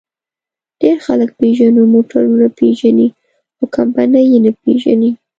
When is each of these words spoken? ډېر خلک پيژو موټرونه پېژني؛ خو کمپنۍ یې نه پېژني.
ډېر 0.81 0.97
خلک 1.05 1.29
پيژو 1.39 1.67
موټرونه 1.93 2.47
پېژني؛ 2.57 3.07
خو 3.55 3.65
کمپنۍ 3.77 4.25
یې 4.31 4.39
نه 4.45 4.51
پېژني. 4.61 5.11